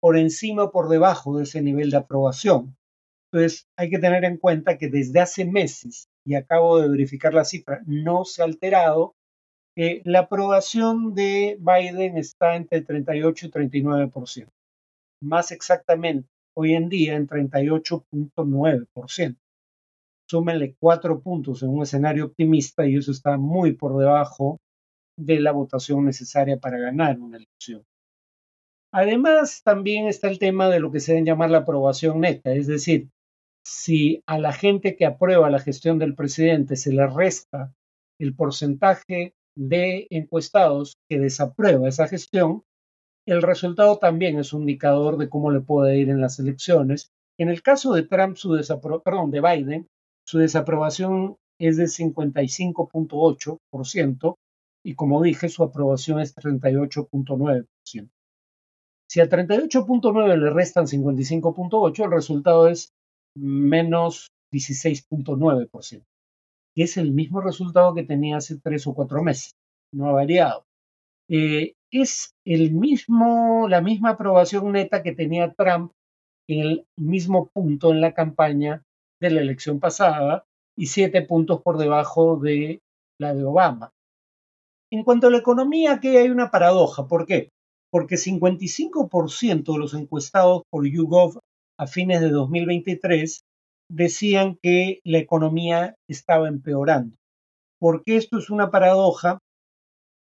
por 0.02 0.18
encima 0.18 0.64
o 0.64 0.72
por 0.72 0.90
debajo 0.90 1.38
de 1.38 1.44
ese 1.44 1.62
nivel 1.62 1.92
de 1.92 1.98
aprobación. 1.98 2.76
Entonces 3.32 3.68
hay 3.78 3.90
que 3.90 4.00
tener 4.00 4.26
en 4.26 4.38
cuenta 4.38 4.78
que 4.78 4.90
desde 4.90 5.20
hace 5.20 5.46
meses, 5.46 6.10
y 6.26 6.36
acabo 6.36 6.80
de 6.80 6.90
verificar 6.90 7.34
la 7.34 7.46
cifra, 7.46 7.82
no 7.86 8.26
se 8.26 8.42
ha 8.42 8.46
alterado, 8.46 9.16
eh, 9.76 10.02
la 10.06 10.20
aprobación 10.20 11.16
de 11.16 11.58
Biden 11.60 12.18
está 12.18 12.56
entre 12.56 12.82
38 12.82 13.48
y 13.48 13.50
39%. 13.50 14.50
Más 15.24 15.52
exactamente, 15.52 16.28
hoy 16.56 16.74
en 16.74 16.90
día 16.90 17.16
en 17.16 17.28
38.9%. 17.28 19.38
Súmenle 20.30 20.76
cuatro 20.80 21.22
puntos 21.22 21.64
en 21.64 21.70
un 21.70 21.84
escenario 21.84 22.26
optimista 22.26 22.86
y 22.86 22.96
eso 22.96 23.12
está 23.12 23.38
muy 23.38 23.74
por 23.74 23.98
debajo 23.98 24.60
de 25.18 25.40
la 25.40 25.52
votación 25.52 26.06
necesaria 26.06 26.58
para 26.58 26.80
ganar 26.80 27.20
una 27.20 27.38
elección. 27.38 27.84
Además, 28.94 29.62
también 29.64 30.08
está 30.08 30.30
el 30.30 30.40
tema 30.40 30.70
de 30.70 30.80
lo 30.80 30.92
que 30.92 31.00
se 31.00 31.14
debe 31.14 31.26
llamar 31.26 31.50
la 31.50 31.60
aprobación 31.60 32.20
neta, 32.20 32.54
es 32.54 32.68
decir, 32.68 33.10
si 33.64 34.24
a 34.26 34.40
la 34.40 34.54
gente 34.54 34.96
que 34.96 35.06
aprueba 35.06 35.50
la 35.50 35.60
gestión 35.60 36.00
del 36.00 36.16
presidente 36.16 36.76
se 36.76 36.92
le 36.92 37.08
resta 37.08 37.74
el 38.20 38.36
porcentaje 38.36 39.34
de 39.56 40.08
encuestados 40.10 40.98
que 41.10 41.20
desaprueba 41.20 41.88
esa 41.88 42.08
gestión, 42.08 42.64
el 43.28 43.42
resultado 43.42 43.98
también 43.98 44.40
es 44.40 44.54
un 44.54 44.62
indicador 44.62 45.18
de 45.18 45.28
cómo 45.30 45.52
le 45.52 45.60
puede 45.62 45.98
ir 45.98 46.10
en 46.10 46.22
las 46.22 46.40
elecciones. 46.40 47.12
En 47.38 47.50
el 47.50 47.62
caso 47.62 47.94
de 47.94 48.04
Trump, 48.04 48.38
su 48.38 48.52
perdón, 49.04 49.32
de 49.32 49.42
Biden, 49.42 49.88
su 50.26 50.40
desaprobación 50.40 51.38
es 51.60 51.78
de 51.78 51.86
55.8% 51.86 54.36
y 54.84 54.96
como 54.96 55.22
dije, 55.22 55.48
su 55.50 55.64
aprobación 55.64 56.20
es 56.20 56.36
38.9%. 56.36 58.10
Si 59.08 59.20
a 59.20 59.30
38.9 59.30 60.38
le 60.38 60.50
restan 60.50 60.88
55.8, 60.88 62.06
el 62.06 62.12
resultado 62.12 62.68
es 62.68 62.92
menos 63.36 64.32
16.9%. 64.54 66.04
Y 66.76 66.84
es 66.84 66.98
el 66.98 67.12
mismo 67.12 67.42
resultado 67.42 67.94
que 67.94 68.04
tenía 68.04 68.38
hace 68.38 68.58
tres 68.60 68.88
o 68.88 68.94
cuatro 68.94 69.22
meses. 69.24 69.56
No 69.94 70.08
ha 70.08 70.14
variado. 70.14 70.66
Eh, 71.30 71.74
es 71.92 72.34
el 72.46 72.72
mismo, 72.72 73.68
la 73.68 73.82
misma 73.82 74.12
aprobación 74.12 74.72
neta 74.72 75.04
que 75.04 75.14
tenía 75.14 75.54
Trump 75.54 75.92
en 76.48 76.60
el 76.60 76.86
mismo 76.98 77.50
punto 77.54 77.92
en 77.92 78.02
la 78.02 78.14
campaña 78.14 78.84
de 79.22 79.30
la 79.30 79.42
elección 79.42 79.80
pasada 79.80 80.46
y 80.78 80.88
siete 80.88 81.22
puntos 81.22 81.62
por 81.62 81.78
debajo 81.78 82.38
de 82.38 82.82
la 83.20 83.34
de 83.34 83.44
Obama. 83.44 83.92
En 84.92 85.04
cuanto 85.04 85.28
a 85.28 85.30
la 85.30 85.38
economía, 85.38 85.94
aquí 85.94 86.16
hay 86.16 86.30
una 86.30 86.52
paradoja. 86.52 87.08
¿Por 87.08 87.26
qué? 87.26 87.50
porque 87.92 88.16
55% 88.16 89.74
de 89.74 89.78
los 89.78 89.94
encuestados 89.94 90.64
por 90.72 90.88
YouGov 90.88 91.40
a 91.82 91.88
fines 91.88 92.22
de 92.22 92.30
2023 92.30 93.42
decían 93.90 94.56
que 94.62 95.00
la 95.04 95.18
economía 95.18 95.96
estaba 96.08 96.48
empeorando. 96.48 97.18
¿Por 97.80 98.04
qué 98.04 98.18
esto 98.18 98.38
es 98.38 98.52
una 98.52 98.70
paradoja? 98.70 99.40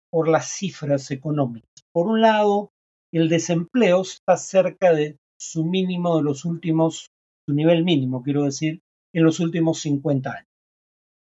Por 0.09 0.29
las 0.29 0.47
cifras 0.47 1.11
económicas. 1.11 1.83
Por 1.91 2.07
un 2.07 2.21
lado, 2.21 2.69
el 3.11 3.27
desempleo 3.27 4.03
está 4.03 4.37
cerca 4.37 4.93
de 4.93 5.17
su 5.37 5.65
mínimo 5.65 6.15
de 6.15 6.23
los 6.23 6.45
últimos, 6.45 7.09
su 7.45 7.53
nivel 7.53 7.83
mínimo, 7.83 8.23
quiero 8.23 8.45
decir, 8.45 8.79
en 9.13 9.25
los 9.25 9.41
últimos 9.41 9.81
50 9.81 10.31
años. 10.31 10.47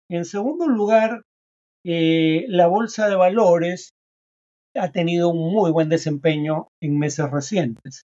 En 0.09 0.25
segundo 0.25 0.67
lugar, 0.67 1.21
eh, 1.85 2.43
la 2.49 2.67
bolsa 2.67 3.07
de 3.07 3.15
valores 3.15 3.91
ha 4.75 4.91
tenido 4.91 5.29
un 5.29 5.53
muy 5.53 5.71
buen 5.71 5.87
desempeño 5.87 6.67
en 6.81 6.99
meses 6.99 7.31
recientes. 7.31 8.03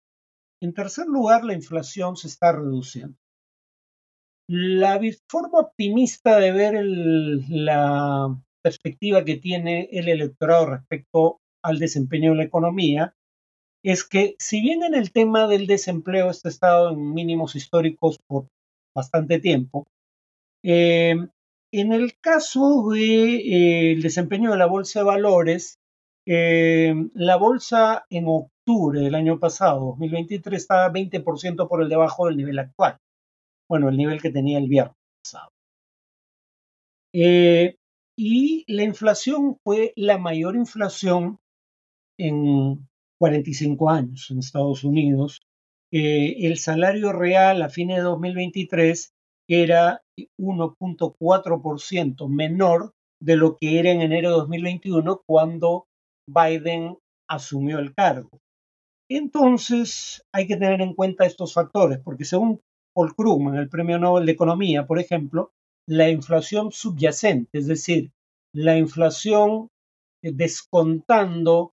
En 0.63 0.73
tercer 0.75 1.07
lugar, 1.09 1.43
la 1.43 1.55
inflación 1.55 2.17
se 2.17 2.29
está 2.29 2.53
reduciendo. 2.53 3.19
La 4.49 5.01
forma 5.29 5.59
optimista 5.59 6.39
de 6.39 6.53
ver 6.53 6.75
la 6.85 8.41
perspectiva 8.63 9.25
que 9.25 9.39
tiene 9.39 9.89
el 9.91 10.09
electorado 10.09 10.67
respecto 10.67 11.41
al 11.65 11.81
desempeño 11.81 12.31
de 12.31 12.37
la 12.37 12.45
economía 12.45 13.17
es 13.85 14.05
que 14.05 14.37
si 14.39 14.61
bien 14.61 14.85
en 14.85 14.95
el 14.95 15.11
tema 15.11 15.49
del 15.49 15.67
desempleo 15.67 16.31
está 16.31 16.49
estado 16.49 16.93
en 16.93 17.13
mínimos 17.13 17.57
históricos 17.57 18.21
por 18.29 18.47
bastante 18.95 19.41
tiempo, 19.41 19.89
eh, 20.63 21.17
en 21.73 21.93
el 21.93 22.17
caso 22.21 22.91
del 22.91 23.01
de, 23.01 23.93
eh, 23.95 24.01
desempeño 24.01 24.53
de 24.53 24.59
la 24.59 24.67
bolsa 24.67 25.01
de 25.01 25.07
valores, 25.07 25.81
eh, 26.27 26.95
la 27.15 27.37
bolsa 27.37 28.05
en 28.11 28.27
octubre 28.29 29.01
del 29.01 29.15
año 29.15 29.39
pasado, 29.39 29.87
2023, 29.99 30.61
estaba 30.61 30.93
20% 30.93 31.69
por 31.69 31.83
el 31.83 31.89
debajo 31.89 32.27
del 32.27 32.37
nivel 32.37 32.59
actual. 32.59 32.99
Bueno, 33.69 33.89
el 33.89 33.97
nivel 33.97 34.21
que 34.21 34.31
tenía 34.31 34.59
el 34.59 34.69
viernes 34.69 34.97
pasado. 35.23 35.51
Eh, 37.15 37.77
y 38.17 38.65
la 38.69 38.83
inflación 38.85 39.57
fue 39.65 39.93
la 39.97 40.19
mayor 40.19 40.57
inflación 40.57 41.39
en 42.19 42.89
45 43.19 43.91
años 43.91 44.31
en 44.31 44.39
Estados 44.39 44.85
Unidos. 44.85 45.41
Eh, 45.93 46.47
el 46.47 46.59
salario 46.59 47.13
real 47.13 47.63
a 47.63 47.69
fines 47.69 47.99
de 47.99 48.03
2023 48.03 49.13
era 49.49 50.03
1.4% 50.39 52.29
menor 52.29 52.95
de 53.21 53.37
lo 53.37 53.57
que 53.57 53.79
era 53.79 53.91
en 53.91 54.01
enero 54.01 54.31
de 54.31 54.37
2021 54.37 55.23
cuando 55.27 55.87
Biden 56.27 56.97
asumió 57.29 57.79
el 57.79 57.95
cargo. 57.95 58.31
Entonces, 59.09 60.23
hay 60.33 60.47
que 60.47 60.57
tener 60.57 60.81
en 60.81 60.95
cuenta 60.95 61.27
estos 61.27 61.55
factores, 61.55 61.99
porque 61.99 62.25
según 62.25 62.61
Paul 62.95 63.15
Krugman, 63.15 63.57
el 63.57 63.69
Premio 63.69 63.99
Nobel 63.99 64.27
de 64.27 64.33
Economía, 64.33 64.87
por 64.87 64.99
ejemplo, 64.99 65.53
la 65.87 66.09
inflación 66.09 66.73
subyacente, 66.73 67.59
es 67.59 67.67
decir, 67.67 68.13
la 68.55 68.77
inflación 68.79 69.69
eh, 70.23 70.33
descontando 70.33 71.73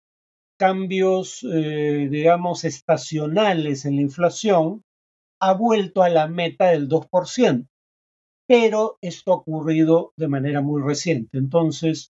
cambios, 0.57 1.45
eh, 1.49 2.09
digamos, 2.11 2.65
estacionales 2.65 3.85
en 3.85 3.95
la 3.95 4.01
inflación, 4.01 4.83
ha 5.41 5.53
vuelto 5.53 6.03
a 6.03 6.09
la 6.09 6.27
meta 6.27 6.67
del 6.67 6.89
2%. 6.89 7.67
Pero 8.47 8.97
esto 9.01 9.31
ha 9.31 9.35
ocurrido 9.35 10.11
de 10.17 10.27
manera 10.27 10.61
muy 10.61 10.81
reciente. 10.81 11.37
Entonces, 11.37 12.11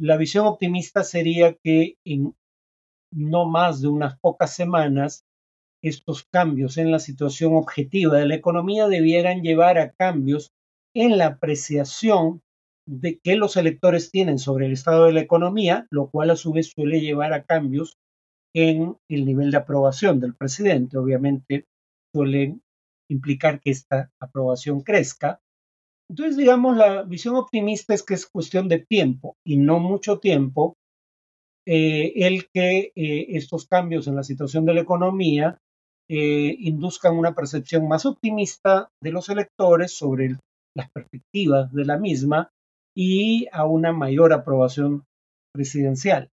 la 0.00 0.16
visión 0.16 0.46
optimista 0.46 1.04
sería 1.04 1.54
que 1.62 1.96
en 2.06 2.34
no 3.12 3.44
más 3.46 3.82
de 3.82 3.88
unas 3.88 4.18
pocas 4.18 4.54
semanas 4.54 5.24
estos 5.82 6.24
cambios 6.24 6.78
en 6.78 6.90
la 6.90 6.98
situación 6.98 7.54
objetiva 7.54 8.16
de 8.16 8.26
la 8.26 8.34
economía 8.34 8.88
debieran 8.88 9.42
llevar 9.42 9.78
a 9.78 9.90
cambios 9.92 10.52
en 10.94 11.18
la 11.18 11.26
apreciación 11.26 12.40
de 12.86 13.18
que 13.18 13.36
los 13.36 13.56
electores 13.56 14.10
tienen 14.10 14.38
sobre 14.38 14.66
el 14.66 14.72
estado 14.72 15.04
de 15.04 15.12
la 15.12 15.20
economía, 15.20 15.86
lo 15.90 16.08
cual 16.08 16.30
a 16.30 16.36
su 16.36 16.52
vez 16.52 16.72
suele 16.74 17.00
llevar 17.00 17.34
a 17.34 17.44
cambios 17.44 17.98
en 18.54 18.96
el 19.08 19.26
nivel 19.26 19.50
de 19.50 19.58
aprobación 19.58 20.18
del 20.18 20.34
presidente. 20.34 20.96
Obviamente 20.96 21.66
suele 22.14 22.58
implicar 23.10 23.60
que 23.60 23.70
esta 23.70 24.10
aprobación 24.18 24.80
crezca 24.80 25.40
entonces, 26.10 26.36
digamos, 26.36 26.76
la 26.76 27.04
visión 27.04 27.36
optimista 27.36 27.94
es 27.94 28.02
que 28.02 28.14
es 28.14 28.26
cuestión 28.26 28.66
de 28.66 28.80
tiempo 28.80 29.36
y 29.46 29.58
no 29.58 29.78
mucho 29.78 30.18
tiempo 30.18 30.74
eh, 31.64 32.26
el 32.26 32.48
que 32.52 32.90
eh, 32.96 33.26
estos 33.28 33.66
cambios 33.66 34.08
en 34.08 34.16
la 34.16 34.24
situación 34.24 34.64
de 34.64 34.74
la 34.74 34.80
economía 34.80 35.58
eh, 36.10 36.56
induzcan 36.58 37.16
una 37.16 37.36
percepción 37.36 37.86
más 37.86 38.06
optimista 38.06 38.88
de 39.00 39.12
los 39.12 39.28
electores 39.28 39.96
sobre 39.96 40.36
las 40.76 40.90
perspectivas 40.90 41.72
de 41.72 41.84
la 41.84 41.96
misma 41.96 42.50
y 42.92 43.46
a 43.52 43.64
una 43.64 43.92
mayor 43.92 44.32
aprobación 44.32 45.04
presidencial. 45.54 46.28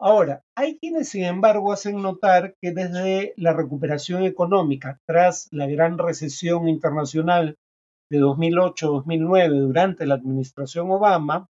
Ahora, 0.00 0.42
hay 0.56 0.78
quienes, 0.78 1.08
sin 1.08 1.24
embargo, 1.24 1.72
hacen 1.72 2.00
notar 2.00 2.54
que 2.62 2.70
desde 2.70 3.34
la 3.36 3.54
recuperación 3.54 4.22
económica 4.22 4.98
tras 5.04 5.48
la 5.50 5.66
gran 5.66 5.98
recesión 5.98 6.68
internacional 6.68 7.56
de 8.10 8.20
2008-2009 8.20 9.48
durante 9.48 10.06
la 10.06 10.14
administración 10.14 10.90
Obama, 10.90 11.46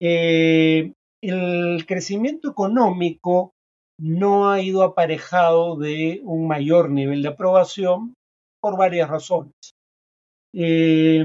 eh, 0.00 0.92
el 1.22 1.84
crecimiento 1.86 2.50
económico 2.50 3.52
no 3.98 4.50
ha 4.50 4.62
ido 4.62 4.82
aparejado 4.82 5.76
de 5.76 6.22
un 6.24 6.46
mayor 6.46 6.90
nivel 6.90 7.22
de 7.22 7.28
aprobación 7.28 8.14
por 8.60 8.78
varias 8.78 9.10
razones. 9.10 9.52
Eh, 10.54 11.24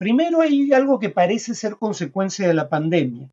Primero 0.00 0.40
hay 0.40 0.72
algo 0.72 0.98
que 0.98 1.10
parece 1.10 1.54
ser 1.54 1.76
consecuencia 1.76 2.48
de 2.48 2.54
la 2.54 2.70
pandemia. 2.70 3.28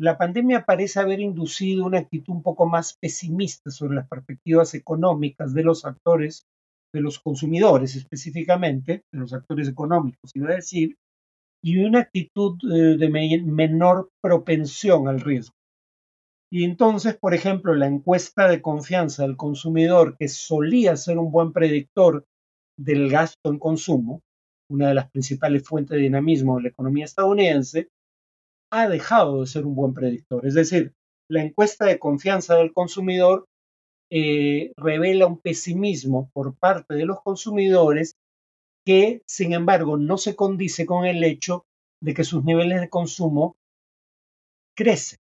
La 0.00 0.18
pandemia 0.18 0.64
parece 0.64 0.98
haber 0.98 1.20
inducido 1.20 1.86
una 1.86 2.00
actitud 2.00 2.34
un 2.34 2.42
poco 2.42 2.66
más 2.66 2.96
pesimista 3.00 3.70
sobre 3.70 3.94
las 3.94 4.08
perspectivas 4.08 4.74
económicas 4.74 5.54
de 5.54 5.62
los 5.62 5.84
actores, 5.84 6.44
de 6.94 7.00
los 7.00 7.18
consumidores 7.18 7.96
específicamente, 7.96 9.02
de 9.12 9.18
los 9.18 9.32
actores 9.32 9.68
económicos, 9.68 10.30
iba 10.34 10.50
a 10.50 10.56
decir, 10.56 10.96
y 11.62 11.78
una 11.78 12.00
actitud 12.00 12.56
eh, 12.72 12.96
de 12.96 13.08
menor 13.08 14.10
propensión 14.22 15.08
al 15.08 15.20
riesgo. 15.20 15.54
Y 16.50 16.64
entonces, 16.64 17.16
por 17.16 17.34
ejemplo, 17.34 17.74
la 17.74 17.86
encuesta 17.86 18.48
de 18.48 18.62
confianza 18.62 19.24
del 19.24 19.36
consumidor, 19.36 20.16
que 20.18 20.28
solía 20.28 20.96
ser 20.96 21.18
un 21.18 21.30
buen 21.30 21.52
predictor 21.52 22.24
del 22.78 23.10
gasto 23.10 23.50
en 23.50 23.58
consumo, 23.58 24.22
una 24.70 24.88
de 24.88 24.94
las 24.94 25.10
principales 25.10 25.64
fuentes 25.64 25.96
de 25.96 26.02
dinamismo 26.02 26.56
de 26.56 26.62
la 26.62 26.68
economía 26.68 27.04
estadounidense, 27.04 27.88
ha 28.72 28.88
dejado 28.88 29.40
de 29.40 29.46
ser 29.46 29.66
un 29.66 29.74
buen 29.74 29.94
predictor. 29.94 30.46
Es 30.46 30.54
decir, 30.54 30.92
la 31.30 31.42
encuesta 31.42 31.86
de 31.86 31.98
confianza 31.98 32.56
del 32.56 32.72
consumidor 32.72 33.46
eh, 34.10 34.72
revela 34.76 35.26
un 35.26 35.38
pesimismo 35.38 36.30
por 36.32 36.56
parte 36.56 36.94
de 36.94 37.04
los 37.04 37.20
consumidores 37.22 38.16
que, 38.86 39.22
sin 39.26 39.52
embargo, 39.52 39.96
no 39.96 40.16
se 40.16 40.34
condice 40.34 40.86
con 40.86 41.04
el 41.04 41.22
hecho 41.24 41.66
de 42.02 42.14
que 42.14 42.24
sus 42.24 42.44
niveles 42.44 42.80
de 42.80 42.88
consumo 42.88 43.56
crecen 44.76 45.18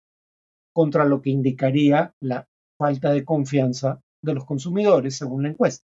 contra 0.73 1.05
lo 1.05 1.21
que 1.21 1.31
indicaría 1.31 2.13
la 2.21 2.47
falta 2.79 3.11
de 3.11 3.25
confianza 3.25 3.99
de 4.23 4.35
los 4.35 4.45
consumidores, 4.45 5.17
según 5.17 5.43
la 5.43 5.49
encuesta. 5.49 5.85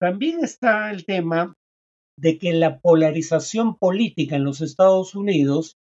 También 0.00 0.44
está 0.44 0.90
el 0.90 1.04
tema 1.04 1.56
de 2.16 2.38
que 2.38 2.52
la 2.52 2.78
polarización 2.78 3.76
política 3.76 4.36
en 4.36 4.44
los 4.44 4.60
Estados 4.60 5.14
Unidos 5.14 5.76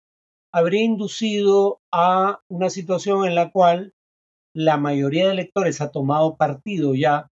habría 0.54 0.84
inducido 0.84 1.82
a 1.92 2.42
una 2.50 2.70
situación 2.70 3.26
en 3.26 3.36
la 3.36 3.52
cual 3.52 3.94
la 4.56 4.78
mayoría 4.78 5.26
de 5.26 5.34
electores 5.34 5.82
ha 5.82 5.92
tomado 5.92 6.38
partido 6.38 6.96
ya 6.96 7.28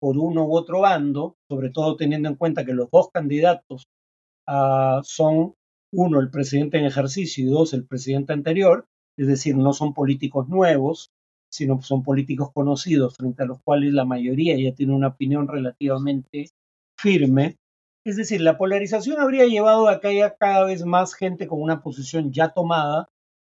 por 0.00 0.18
uno 0.18 0.46
u 0.46 0.56
otro 0.56 0.80
bando, 0.80 1.36
sobre 1.48 1.70
todo 1.70 1.96
teniendo 1.96 2.28
en 2.28 2.34
cuenta 2.34 2.64
que 2.64 2.72
los 2.72 2.90
dos 2.90 3.08
candidatos 3.12 3.86
uh, 4.48 5.00
son 5.04 5.54
uno 5.92 6.20
el 6.20 6.30
presidente 6.30 6.78
en 6.78 6.86
ejercicio 6.86 7.44
y 7.44 7.48
dos 7.48 7.72
el 7.72 7.86
presidente 7.86 8.32
anterior, 8.32 8.86
es 9.16 9.28
decir, 9.28 9.56
no 9.56 9.72
son 9.72 9.94
políticos 9.94 10.48
nuevos, 10.48 11.10
sino 11.52 11.80
son 11.82 12.02
políticos 12.02 12.50
conocidos 12.52 13.16
frente 13.16 13.44
a 13.44 13.46
los 13.46 13.60
cuales 13.62 13.92
la 13.92 14.04
mayoría 14.04 14.56
ya 14.56 14.74
tiene 14.74 14.94
una 14.94 15.08
opinión 15.08 15.46
relativamente 15.46 16.48
firme. 16.98 17.56
Es 18.04 18.16
decir, 18.16 18.40
la 18.40 18.58
polarización 18.58 19.20
habría 19.20 19.46
llevado 19.46 19.88
a 19.88 20.00
que 20.00 20.08
haya 20.08 20.34
cada 20.34 20.64
vez 20.64 20.84
más 20.84 21.14
gente 21.14 21.46
con 21.46 21.62
una 21.62 21.80
posición 21.80 22.32
ya 22.32 22.48
tomada, 22.48 23.08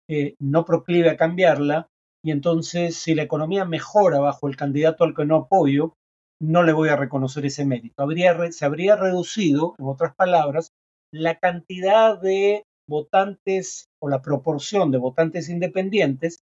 eh, 0.10 0.36
no 0.40 0.66
proclive 0.66 1.10
a 1.10 1.18
cambiarla, 1.18 1.88
y 2.24 2.32
entonces 2.32 2.96
si 2.96 3.16
la 3.16 3.24
economía 3.24 3.66
mejora 3.66 4.20
bajo 4.20 4.48
el 4.48 4.56
candidato 4.56 5.04
al 5.04 5.16
que 5.16 5.26
no 5.26 5.36
apoyo, 5.36 5.94
no 6.42 6.64
le 6.64 6.74
voy 6.74 6.90
a 6.90 6.96
reconocer 6.96 7.46
ese 7.46 7.66
mérito. 7.66 8.02
Habría, 8.02 8.52
se 8.52 8.66
habría 8.66 8.96
reducido, 8.96 9.76
en 9.78 9.86
otras 9.86 10.16
palabras, 10.16 10.72
la 11.12 11.40
cantidad 11.40 12.20
de 12.20 12.66
votantes 12.88 13.90
o 14.02 14.10
la 14.10 14.22
proporción 14.22 14.92
de 14.92 14.98
votantes 14.98 15.50
independientes 15.50 16.40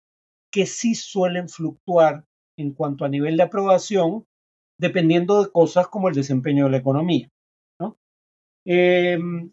que 0.52 0.66
sí 0.66 0.96
suelen 0.96 1.50
fluctuar 1.50 2.26
en 2.58 2.74
cuanto 2.74 3.04
a 3.04 3.10
nivel 3.10 3.38
de 3.38 3.44
aprobación, 3.44 4.26
dependiendo 4.80 5.44
de 5.44 5.52
cosas 5.52 5.88
como 5.88 6.10
el 6.10 6.16
desempeño 6.16 6.66
de 6.66 6.72
la 6.72 6.78
economía. 6.78 7.30
Em, 8.68 9.52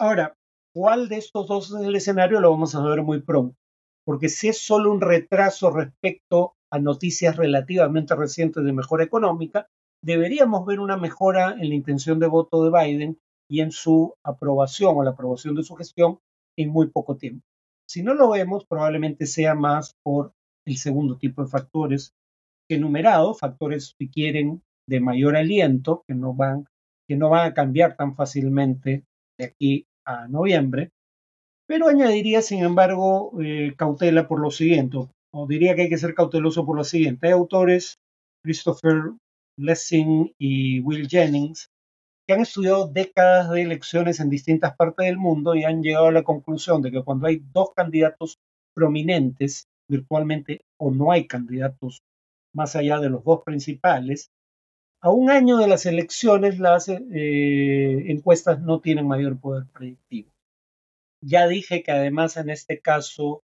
ahora, 0.00 0.34
¿cuál 0.74 1.08
de 1.08 1.18
estos 1.18 1.46
dos 1.46 1.70
es 1.70 1.86
el 1.86 1.94
escenario? 1.94 2.40
Lo 2.40 2.50
vamos 2.50 2.74
a 2.74 2.82
ver 2.82 3.02
muy 3.02 3.22
pronto, 3.22 3.56
porque 4.10 4.28
si 4.28 4.48
es 4.48 4.58
solo 4.58 4.90
un 4.90 5.00
retraso 5.00 5.70
respecto 5.70 6.54
a 6.72 6.80
noticias 6.80 7.36
relativamente 7.36 8.16
recientes 8.16 8.64
de 8.64 8.72
mejora 8.72 9.04
económica, 9.04 9.68
deberíamos 10.04 10.66
ver 10.66 10.80
una 10.80 10.96
mejora 10.96 11.52
en 11.52 11.68
la 11.68 11.76
intención 11.76 12.18
de 12.18 12.26
voto 12.26 12.64
de 12.64 12.72
Biden 12.72 13.18
y 13.48 13.60
en 13.60 13.70
su 13.70 14.16
aprobación 14.26 14.96
o 14.96 15.04
la 15.04 15.10
aprobación 15.10 15.54
de 15.54 15.62
su 15.62 15.76
gestión 15.76 16.18
en 16.58 16.70
muy 16.70 16.88
poco 16.88 17.18
tiempo. 17.18 17.46
Si 17.88 18.02
no 18.02 18.14
lo 18.14 18.30
vemos, 18.30 18.66
probablemente 18.66 19.26
sea 19.26 19.54
más 19.54 19.94
por 20.02 20.32
el 20.66 20.76
segundo 20.76 21.16
tipo 21.16 21.44
de 21.44 21.48
factores 21.48 22.12
que 22.68 22.78
enumerado, 22.78 23.34
factores 23.34 23.94
que 23.96 24.10
quieren 24.10 24.60
de 24.88 24.98
mayor 24.98 25.36
aliento, 25.36 26.02
que 26.08 26.16
no 26.16 26.34
van, 26.34 26.66
que 27.08 27.14
no 27.14 27.30
van 27.30 27.46
a 27.46 27.54
cambiar 27.54 27.94
tan 27.94 28.16
fácilmente 28.16 29.04
de 29.38 29.44
aquí 29.44 29.86
a 30.04 30.26
noviembre, 30.26 30.90
pero 31.70 31.86
añadiría, 31.86 32.42
sin 32.42 32.64
embargo, 32.64 33.30
eh, 33.40 33.74
cautela 33.76 34.26
por 34.26 34.40
lo 34.40 34.50
siguiente, 34.50 34.96
o 35.30 35.46
diría 35.46 35.76
que 35.76 35.82
hay 35.82 35.88
que 35.88 35.98
ser 35.98 36.14
cauteloso 36.14 36.66
por 36.66 36.76
lo 36.76 36.82
siguiente. 36.82 37.28
Hay 37.28 37.32
autores, 37.32 38.00
Christopher 38.42 39.12
Lessing 39.56 40.34
y 40.36 40.80
Will 40.80 41.06
Jennings, 41.08 41.70
que 42.26 42.34
han 42.34 42.40
estudiado 42.40 42.88
décadas 42.88 43.52
de 43.52 43.62
elecciones 43.62 44.18
en 44.18 44.30
distintas 44.30 44.74
partes 44.74 45.06
del 45.06 45.16
mundo 45.16 45.54
y 45.54 45.62
han 45.62 45.80
llegado 45.80 46.08
a 46.08 46.12
la 46.12 46.24
conclusión 46.24 46.82
de 46.82 46.90
que 46.90 47.04
cuando 47.04 47.28
hay 47.28 47.40
dos 47.52 47.68
candidatos 47.72 48.38
prominentes, 48.74 49.68
virtualmente, 49.88 50.62
o 50.76 50.90
no 50.90 51.12
hay 51.12 51.28
candidatos 51.28 52.02
más 52.52 52.74
allá 52.74 52.98
de 52.98 53.10
los 53.10 53.22
dos 53.22 53.44
principales, 53.44 54.32
a 55.00 55.10
un 55.10 55.30
año 55.30 55.56
de 55.56 55.68
las 55.68 55.86
elecciones 55.86 56.58
las 56.58 56.88
eh, 56.88 58.10
encuestas 58.10 58.60
no 58.60 58.80
tienen 58.80 59.06
mayor 59.06 59.38
poder 59.38 59.66
predictivo. 59.72 60.32
Ya 61.22 61.46
dije 61.46 61.82
que 61.82 61.92
además 61.92 62.36
en 62.36 62.50
este 62.50 62.80
caso 62.80 63.42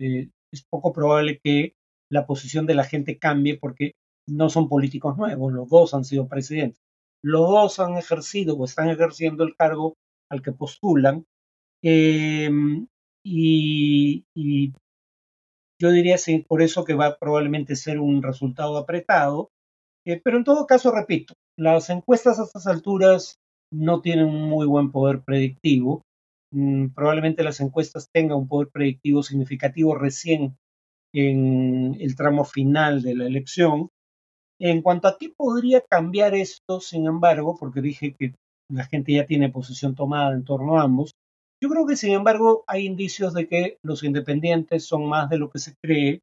eh, 0.00 0.28
es 0.52 0.64
poco 0.70 0.92
probable 0.92 1.40
que 1.42 1.74
la 2.10 2.26
posición 2.26 2.66
de 2.66 2.74
la 2.74 2.84
gente 2.84 3.18
cambie 3.18 3.58
porque 3.58 3.92
no 4.28 4.48
son 4.48 4.68
políticos 4.68 5.16
nuevos, 5.16 5.52
los 5.52 5.68
dos 5.68 5.94
han 5.94 6.04
sido 6.04 6.28
presidentes, 6.28 6.80
los 7.22 7.48
dos 7.48 7.80
han 7.80 7.96
ejercido 7.96 8.56
o 8.56 8.64
están 8.64 8.88
ejerciendo 8.88 9.44
el 9.44 9.56
cargo 9.56 9.94
al 10.30 10.42
que 10.42 10.52
postulan 10.52 11.24
em, 11.82 12.86
y, 13.24 14.24
yo 15.80 15.90
diría 15.90 16.18
sí, 16.18 16.44
por 16.48 16.62
eso 16.62 16.84
que 16.84 16.94
va 16.94 17.06
a 17.06 17.18
probablemente 17.18 17.76
ser 17.76 18.00
un 18.00 18.22
resultado 18.22 18.76
apretado, 18.78 19.50
eh, 20.06 20.20
pero 20.22 20.38
en 20.38 20.44
todo 20.44 20.66
caso, 20.66 20.90
repito, 20.90 21.34
las 21.56 21.90
encuestas 21.90 22.38
a 22.38 22.44
estas 22.44 22.66
alturas 22.66 23.36
no 23.72 24.00
tienen 24.00 24.26
un 24.26 24.48
muy 24.48 24.66
buen 24.66 24.90
poder 24.90 25.22
predictivo 25.22 26.02
Mm, 26.52 26.88
probablemente 26.94 27.42
las 27.42 27.60
encuestas 27.60 28.08
tengan 28.12 28.38
un 28.38 28.48
poder 28.48 28.68
predictivo 28.68 29.22
significativo 29.22 29.94
recién 29.94 30.56
en 31.14 31.96
el 32.00 32.16
tramo 32.16 32.44
final 32.44 33.02
de 33.02 33.14
la 33.14 33.26
elección. 33.26 33.90
En 34.60 34.82
cuanto 34.82 35.08
a 35.08 35.16
qué 35.18 35.30
podría 35.36 35.82
cambiar 35.88 36.34
esto, 36.34 36.80
sin 36.80 37.06
embargo, 37.06 37.56
porque 37.58 37.80
dije 37.80 38.14
que 38.18 38.34
la 38.70 38.84
gente 38.84 39.12
ya 39.12 39.26
tiene 39.26 39.50
posición 39.50 39.94
tomada 39.94 40.34
en 40.34 40.44
torno 40.44 40.78
a 40.78 40.82
ambos, 40.82 41.12
yo 41.62 41.68
creo 41.68 41.86
que 41.86 41.96
sin 41.96 42.12
embargo 42.12 42.64
hay 42.66 42.86
indicios 42.86 43.34
de 43.34 43.48
que 43.48 43.78
los 43.82 44.04
independientes 44.04 44.84
son 44.84 45.08
más 45.08 45.28
de 45.28 45.38
lo 45.38 45.50
que 45.50 45.58
se 45.58 45.74
cree 45.82 46.20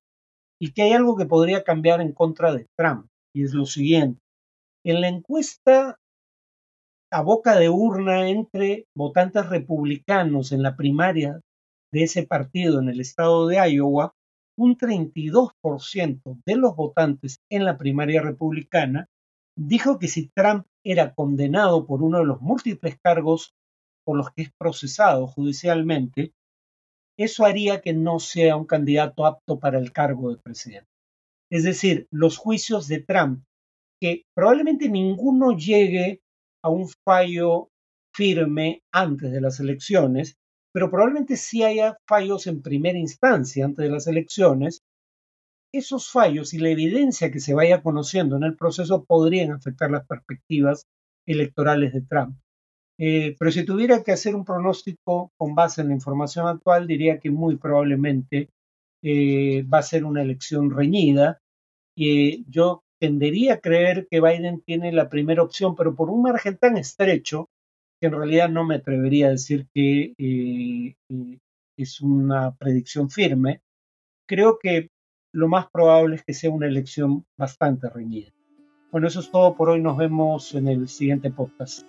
y 0.62 0.72
que 0.72 0.84
hay 0.84 0.94
algo 0.94 1.16
que 1.18 1.26
podría 1.26 1.64
cambiar 1.64 2.02
en 2.02 2.14
contra 2.14 2.54
de 2.54 2.68
Trump. 2.78 3.08
Y 3.34 3.44
es 3.44 3.54
lo 3.54 3.66
siguiente. 3.66 4.20
En 4.86 5.02
la 5.02 5.10
encuesta 5.10 5.98
a 7.12 7.22
boca 7.22 7.58
de 7.58 7.70
urna 7.70 8.30
entre 8.30 8.86
votantes 8.96 9.48
republicanos 9.50 10.52
en 10.52 10.64
la 10.64 10.76
primaria 10.76 11.40
de 11.94 12.04
ese 12.04 12.24
partido 12.24 12.80
en 12.80 12.90
el 12.90 13.00
estado 13.00 13.48
de 13.48 13.58
Iowa, 13.58 14.14
un 14.58 14.78
32% 14.78 16.42
de 16.46 16.56
los 16.56 16.76
votantes 16.76 17.40
en 17.50 17.66
la 17.66 17.78
primaria 17.78 18.22
republicana 18.22 19.08
dijo 19.58 20.00
que 20.00 20.08
si 20.08 20.30
Trump 20.36 20.66
era 20.84 21.14
condenado 21.14 21.86
por 21.86 22.04
uno 22.04 22.20
de 22.20 22.26
los 22.26 22.42
múltiples 22.42 22.98
cargos 23.02 23.54
por 24.06 24.18
los 24.18 24.32
que 24.32 24.44
es 24.44 24.52
procesado 24.58 25.28
judicialmente, 25.28 26.32
eso 27.18 27.46
haría 27.46 27.82
que 27.82 27.94
no 27.94 28.20
sea 28.20 28.56
un 28.56 28.66
candidato 28.66 29.26
apto 29.26 29.60
para 29.60 29.80
el 29.80 29.92
cargo 29.92 30.32
de 30.32 30.42
presidente. 30.42 30.90
Es 31.52 31.64
decir, 31.64 32.08
los 32.12 32.38
juicios 32.38 32.88
de 32.88 33.02
Trump, 33.02 33.44
que 34.02 34.24
probablemente 34.36 34.90
ninguno 34.90 35.56
llegue 35.58 36.20
a 36.66 36.70
un 36.70 36.90
fallo 37.06 37.70
firme 38.12 38.82
antes 38.92 39.32
de 39.32 39.40
las 39.40 39.60
elecciones, 39.60 40.36
pero 40.74 40.90
probablemente 40.90 41.38
sí 41.38 41.64
haya 41.64 41.96
fallos 42.08 42.48
en 42.48 42.64
primera 42.64 42.98
instancia 42.98 43.66
antes 43.66 43.86
de 43.86 43.92
las 43.92 44.08
elecciones. 44.08 44.82
Esos 45.72 46.10
fallos 46.10 46.56
y 46.56 46.58
la 46.58 46.70
evidencia 46.70 47.30
que 47.30 47.40
se 47.40 47.54
vaya 47.54 47.84
conociendo 47.84 48.36
en 48.36 48.44
el 48.44 48.56
proceso 48.56 49.06
podrían 49.06 49.52
afectar 49.52 49.92
las 49.92 50.08
perspectivas 50.08 50.88
electorales 51.28 51.94
de 51.94 52.02
Trump. 52.02 52.40
Eh, 52.98 53.36
pero 53.38 53.52
si 53.52 53.64
tuviera 53.64 54.02
que 54.04 54.14
hacer 54.14 54.36
un 54.36 54.46
pronóstico 54.46 55.32
con 55.38 55.54
base 55.54 55.82
en 55.82 55.90
la 55.90 55.94
información 55.94 56.48
actual, 56.48 56.88
diría 56.88 57.20
que 57.20 57.30
muy 57.30 57.58
probablemente 57.58 58.50
eh, 59.04 59.64
va 59.64 59.80
a 59.80 59.84
ser 59.84 60.04
una 60.04 60.24
elección 60.24 60.72
reñida. 60.72 61.40
y 61.96 62.44
yo 62.50 62.85
tendería 63.00 63.56
a 63.56 63.60
creer 63.60 64.08
que 64.10 64.22
Biden 64.22 64.62
tiene 64.62 64.92
la 64.92 65.10
primera 65.10 65.44
opción, 65.44 65.76
pero 65.76 65.96
por 65.96 66.10
un 66.10 66.22
margen 66.22 66.58
tan 66.58 66.78
estrecho 66.78 67.50
que 68.00 68.08
en 68.08 68.14
realidad 68.14 68.50
no 68.50 68.66
me 68.66 68.76
atrevería 68.76 69.28
a 69.28 69.32
decir 69.32 69.68
que 69.74 70.14
eh, 70.18 70.96
es 71.78 72.02
una 72.02 72.56
predicción 72.56 73.10
firme. 73.10 73.62
Creo 74.28 74.60
que 74.60 74.90
lo 75.34 75.48
más 75.48 75.70
probable 75.70 76.16
es 76.16 76.24
que 76.24 76.34
sea 76.34 76.50
una 76.50 76.68
elección 76.68 77.26
bastante 77.38 77.90
reñida. 77.90 78.32
Bueno, 78.92 79.08
eso 79.08 79.20
es 79.20 79.30
todo 79.30 79.56
por 79.56 79.70
hoy. 79.70 79.82
Nos 79.82 79.98
vemos 79.98 80.56
en 80.56 80.68
el 80.68 80.88
siguiente 80.88 81.30
podcast. 81.30 81.86